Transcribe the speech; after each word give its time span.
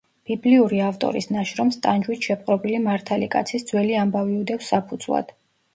ბიბლიური 0.27 0.79
ავტორის 0.85 1.27
ნაშრომს 1.35 1.77
ტანჯვით 1.85 2.31
შეპყრობილი 2.31 2.81
მართალი 2.89 3.29
კაცის 3.37 3.69
ძველი 3.73 4.03
ამბავი 4.07 4.39
უდევს 4.45 4.77
საფუძვლად. 4.77 5.37